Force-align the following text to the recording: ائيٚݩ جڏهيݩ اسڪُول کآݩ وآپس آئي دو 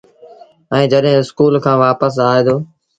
ائيٚݩ 0.73 0.89
جڏهيݩ 0.91 1.19
اسڪُول 1.21 1.53
کآݩ 1.65 1.79
وآپس 1.83 2.13
آئي 2.29 2.41
دو 2.47 2.55